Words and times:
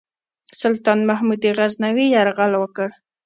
سلطان 0.61 0.99
محمود 1.09 1.43
غزنوي 1.57 2.05
یرغل 2.15 2.53
وکړ. 2.57 2.89